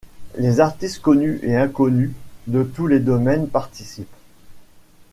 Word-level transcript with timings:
Les 0.35 0.59
artistes 0.59 0.99
connus 1.03 1.39
et 1.43 1.55
inconnus 1.55 2.09
de 2.47 2.63
tous 2.63 2.87
les 2.87 2.99
domaines 2.99 3.47
participent. 3.47 4.11